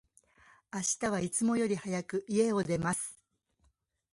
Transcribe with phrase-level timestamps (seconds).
[0.73, 3.19] 明日は、いつもより早く、家を出ます。